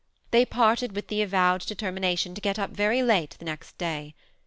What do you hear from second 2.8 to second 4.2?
late the next day.